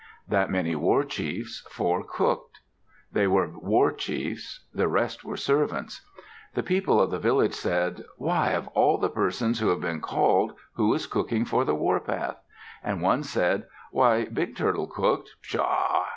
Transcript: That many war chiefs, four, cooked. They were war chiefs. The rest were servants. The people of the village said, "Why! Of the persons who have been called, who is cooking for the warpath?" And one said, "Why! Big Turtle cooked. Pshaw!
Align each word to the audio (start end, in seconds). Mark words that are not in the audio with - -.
That 0.27 0.49
many 0.49 0.75
war 0.75 1.03
chiefs, 1.03 1.63
four, 1.69 2.03
cooked. 2.03 2.61
They 3.11 3.27
were 3.27 3.51
war 3.59 3.91
chiefs. 3.91 4.65
The 4.73 4.87
rest 4.87 5.23
were 5.23 5.37
servants. 5.37 6.01
The 6.55 6.63
people 6.63 6.99
of 6.99 7.11
the 7.11 7.19
village 7.19 7.53
said, 7.53 8.03
"Why! 8.17 8.49
Of 8.59 8.73
the 8.99 9.09
persons 9.09 9.59
who 9.59 9.67
have 9.67 9.81
been 9.81 10.01
called, 10.01 10.53
who 10.73 10.91
is 10.95 11.05
cooking 11.05 11.45
for 11.45 11.65
the 11.65 11.75
warpath?" 11.75 12.37
And 12.83 13.03
one 13.03 13.21
said, 13.21 13.67
"Why! 13.91 14.25
Big 14.25 14.55
Turtle 14.55 14.87
cooked. 14.87 15.29
Pshaw! 15.43 16.05